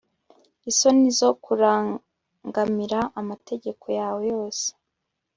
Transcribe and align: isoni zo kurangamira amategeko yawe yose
isoni 0.69 1.07
zo 1.19 1.29
kurangamira 1.43 2.99
amategeko 3.21 3.85
yawe 3.99 4.21
yose 4.33 4.65